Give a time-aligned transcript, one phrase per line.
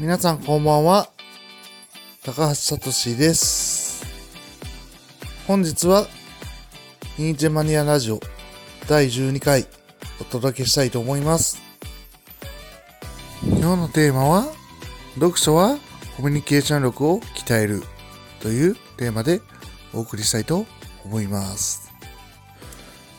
[0.00, 1.10] 皆さんこんばんは。
[2.24, 4.06] 高橋聡です。
[5.48, 6.06] 本日は、
[7.18, 8.20] ニーチェマニアラジオ
[8.86, 9.66] 第12回
[10.20, 11.60] お届けしたいと思います。
[13.42, 14.46] 今日のテーマは、
[15.16, 15.76] 読書は
[16.16, 17.82] コミュニケーション力を鍛える
[18.38, 19.40] というテーマで
[19.92, 20.64] お送りしたいと
[21.04, 21.90] 思います。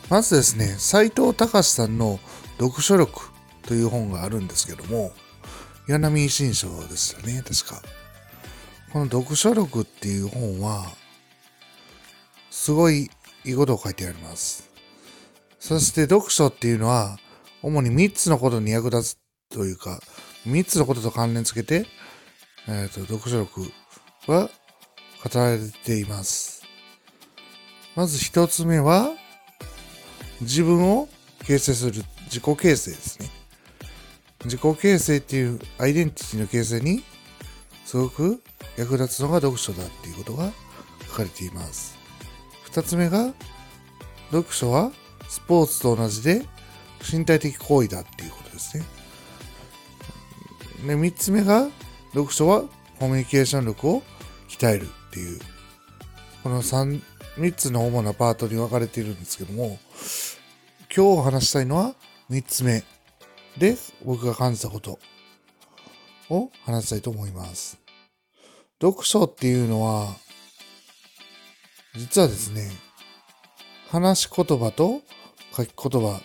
[0.08, 2.18] まずですね、斉藤隆さんの
[2.58, 3.20] 読書力
[3.66, 5.12] という本があるんですけども、
[5.90, 7.82] 岩波新書ですよね、確か。
[8.92, 10.86] この読書力っていう本は、
[12.48, 13.10] すごい
[13.44, 14.70] いいことを書いてあります。
[15.58, 17.18] そして読書っていうのは、
[17.60, 19.18] 主に3つのことに役立つ
[19.52, 19.98] というか、
[20.46, 21.88] 3つのことと関連付けて、
[22.68, 23.62] えっ、と、読書力
[24.28, 24.48] は
[25.24, 26.62] 語られています。
[27.96, 29.10] まず1つ目は、
[30.40, 31.08] 自分を
[31.44, 33.39] 形成する自己形成ですね。
[34.44, 37.02] 自己形成っていうアイデンティティの形成に
[37.84, 38.42] すごく
[38.76, 40.50] 役立つのが読書だっていうことが
[41.08, 41.98] 書かれています。
[42.64, 43.32] 二つ目が
[44.30, 44.92] 読書は
[45.28, 46.46] スポーツと同じで
[47.12, 48.84] 身体的行為だっていうことですね。
[50.86, 51.68] で、三つ目が
[52.12, 52.64] 読書は
[52.98, 54.02] コミュニケーション力を
[54.48, 55.40] 鍛えるっていう
[56.42, 57.02] この三
[57.36, 59.78] 三つの主なパートに分かれているんですけども
[60.94, 61.94] 今日話したいのは
[62.28, 62.82] 三つ目
[63.60, 64.98] で僕が感じたこと
[66.30, 67.78] を話したいと思います。
[68.80, 70.16] 読書っていうのは、
[71.94, 72.70] 実はですね、
[73.90, 75.02] 話し言葉と
[75.54, 76.22] 書き言葉っ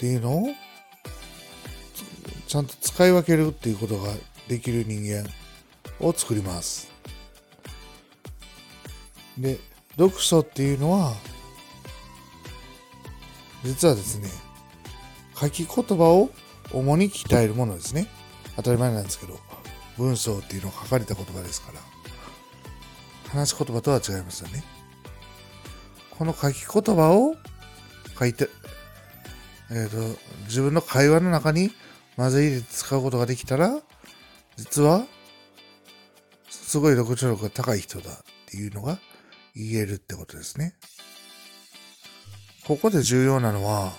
[0.00, 0.46] ていうのを
[2.46, 4.14] ちゃんと使い分けるっていうことが
[4.48, 5.28] できる人間
[6.00, 6.90] を作ります。
[9.36, 9.58] で、
[9.98, 11.12] 読書っていうのは、
[13.64, 14.47] 実はですね、
[15.40, 16.30] 書き言葉を
[16.72, 18.08] 主に鍛えるものですね。
[18.56, 19.38] 当たり前なんですけど、
[19.96, 21.80] 文章っていうのは書かれた言葉ですから、
[23.30, 24.64] 話し言葉とは違いますよね。
[26.18, 27.36] この書き言葉を
[28.18, 28.48] 書いて、
[29.70, 29.96] えっ、と、
[30.46, 31.70] 自分の会話の中に
[32.16, 33.78] 混ぜ入れて使うことができたら、
[34.56, 35.06] 実は、
[36.50, 38.98] すごい読書力が高い人だっていうのが
[39.54, 40.74] 言えるってことですね。
[42.66, 43.92] ここで重要なのは、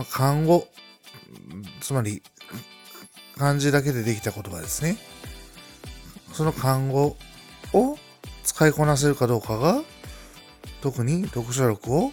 [0.00, 0.66] まあ、漢語、
[1.82, 2.22] つまり
[3.36, 4.96] 漢字だけでできた言葉ですね。
[6.32, 7.18] その漢語
[7.74, 7.98] を
[8.42, 9.82] 使いこなせるかどうかが、
[10.80, 12.12] 特に読書力を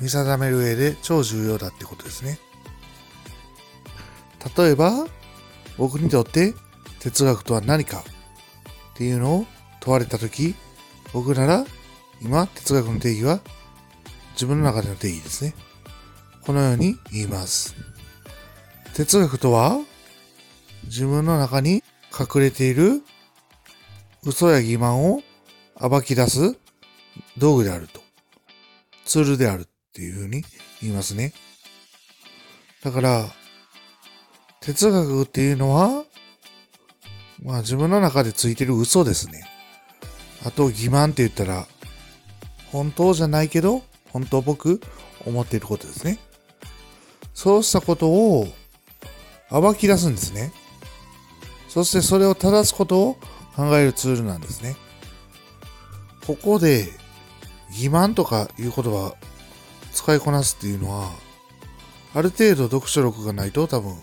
[0.00, 2.40] 見定める上で超重要だってことですね。
[4.56, 5.06] 例えば、
[5.78, 6.52] 僕にとって
[6.98, 9.46] 哲学とは何かっていうのを
[9.78, 10.56] 問われたとき、
[11.12, 11.64] 僕なら
[12.20, 13.38] 今哲学の定義は
[14.32, 15.54] 自分の中での定義ですね。
[16.44, 17.74] このように言います。
[18.94, 19.78] 哲学とは
[20.84, 21.82] 自分の中に
[22.12, 23.02] 隠れている
[24.24, 25.22] 嘘や欺瞞を
[25.88, 26.56] 暴き出す
[27.38, 28.00] 道具であると。
[29.04, 30.42] ツールであるっていうふうに
[30.80, 31.32] 言いますね。
[32.82, 33.26] だから、
[34.60, 36.04] 哲学っていうのは、
[37.42, 39.44] まあ自分の中でついてる嘘ですね。
[40.44, 41.66] あと欺瞞って言ったら、
[42.70, 43.82] 本当じゃないけど、
[44.12, 44.80] 本当僕
[45.26, 46.18] 思っていることですね。
[47.42, 48.46] そうしたことを
[49.50, 50.52] 暴き出すんですね。
[51.68, 53.14] そしてそれを正すことを
[53.56, 54.76] 考えるツールなんですね。
[56.24, 56.86] ここで
[57.72, 59.16] 欺瞞とかいう言葉
[59.92, 61.10] 使いこなすっていうのは、
[62.14, 63.98] ある程度読書力がないと多分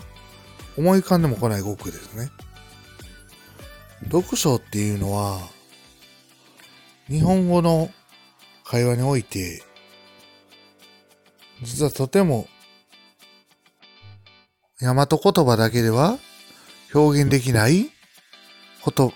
[0.77, 2.29] 思い浮かんでも来ない語句ですね。
[4.11, 5.39] 読書っていうのは、
[7.07, 7.89] 日本語の
[8.65, 9.63] 会話において、
[11.61, 12.49] 実はとても
[14.81, 16.17] 大和言葉だけでは
[16.93, 17.89] 表現できない
[18.81, 19.11] こと、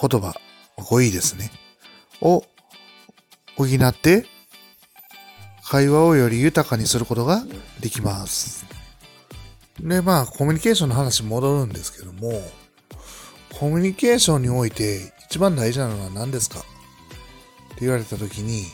[0.00, 0.34] 言葉、
[0.76, 1.52] 語彙ですね。
[2.20, 2.42] を
[3.56, 4.26] 補って
[5.64, 7.44] 会話をより豊かにすることが
[7.80, 8.66] できます。
[9.80, 12.42] で、まあ、コミュニケーションの話戻るんですけども、
[13.58, 16.58] コミュニケーションにおいて一番大事なのは何ですか？
[16.58, 18.64] って言われた時に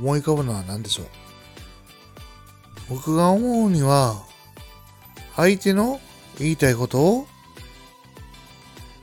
[0.00, 1.06] 思い浮かぶのは何でしょう？
[2.88, 4.24] 僕が思うには、
[5.40, 6.02] 相手の
[6.38, 7.26] 言いたいことを、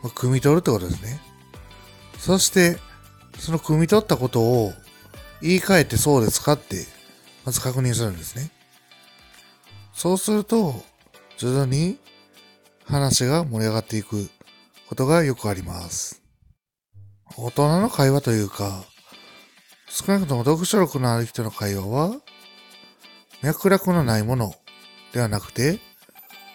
[0.03, 1.19] ま汲み取るってことですね。
[2.19, 2.77] そして、
[3.39, 4.71] その汲み取ったことを
[5.41, 6.85] 言い換えてそうですかって、
[7.43, 8.51] まず確認するんですね。
[9.93, 10.75] そうすると、
[11.37, 11.97] 徐々に
[12.85, 14.29] 話が盛り上がっていく
[14.89, 16.21] ことがよくあります。
[17.35, 18.83] 大人の会話というか、
[19.89, 22.15] 少なくとも読書力のある人の会話は、
[23.41, 24.53] 脈絡のないもの
[25.13, 25.86] ではなくて、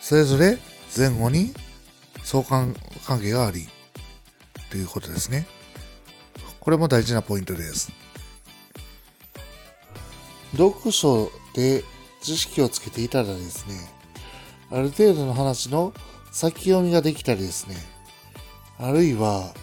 [0.03, 0.59] それぞれ
[0.95, 1.55] 前後に
[2.25, 2.75] 相関
[3.07, 3.69] 関係があり、
[4.69, 5.47] ということですね。
[6.59, 7.93] これも大事なポイントです。
[10.57, 11.85] 読書で
[12.21, 13.77] 知識をつけていたらですね、
[14.73, 15.95] ある程度の話の
[16.33, 17.77] 先読みができたりですね、
[18.79, 19.55] あるいは、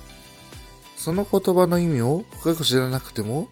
[0.95, 3.49] その言葉の意味を深く知らなくても、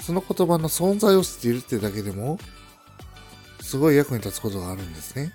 [0.00, 2.38] その言葉の存在を知っているってだけでも、
[3.60, 5.32] すごい役に立つことがあるんですね。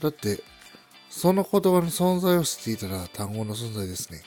[0.00, 0.42] だって、
[1.10, 4.22] その言葉の存在を知っていたら単語の存在ですね。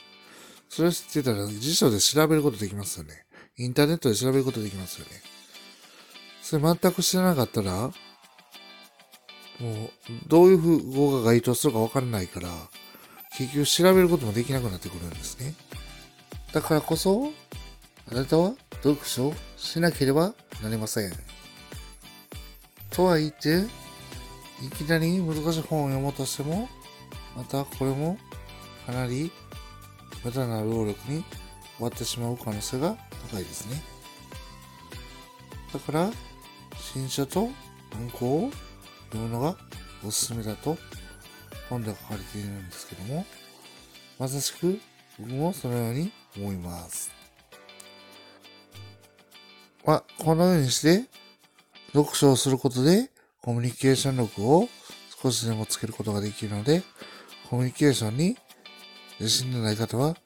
[0.68, 3.24] それを知っていたら辞書で調べることできますよね。
[3.56, 5.22] インターネットで調べることできますよね。
[6.42, 7.92] それ全く知らなかったら、も
[9.60, 9.90] う、
[10.26, 12.48] どういう符号が該当するかわからないから、
[13.36, 15.54] 結局調べることもできなくなってくるんですね。
[16.52, 17.32] だからこそ、
[18.10, 21.12] あなたは読書しなければなりません。
[22.90, 23.64] とは言って、
[24.62, 26.68] いきなり難しい本を読もうとしても、
[27.36, 28.16] またこれも
[28.86, 29.32] かなり
[30.24, 31.24] 無駄な労力に
[31.76, 32.96] 終わってしまう可能性が
[33.30, 33.82] 高いですね。
[35.72, 36.10] だから、
[36.76, 37.50] 新書と
[37.90, 38.50] 文庫を
[39.10, 39.56] 読むのが
[40.06, 40.76] おすすめだと
[41.68, 43.26] 本で書かれているんですけども、
[44.18, 44.78] まさしく
[45.18, 47.10] 僕もそのように思います。
[49.84, 51.04] まあ、このようにして
[51.92, 53.10] 読書をすることで
[53.42, 54.68] コミュニケーション力を
[55.20, 56.82] 少しでもつけることができるので、
[57.50, 58.36] コミュニケーションに
[59.18, 60.16] 自信のない方は、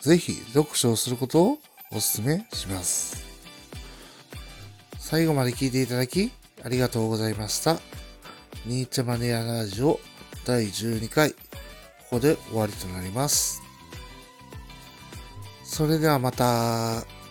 [0.00, 1.58] ぜひ読書をすることを
[1.92, 3.24] お勧めします。
[4.98, 6.32] 最後まで聞いていただき、
[6.64, 7.78] ありがとうございました。
[8.64, 10.00] ニーチェマネアラジオ
[10.44, 11.36] 第12回、こ
[12.10, 13.62] こで終わりとなります。
[15.62, 17.25] それではまた。